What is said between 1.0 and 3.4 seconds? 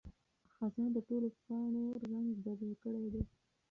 ټولو پاڼو رنګ بدل کړی دی.